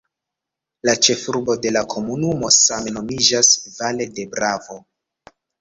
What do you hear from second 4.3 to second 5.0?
Bravo".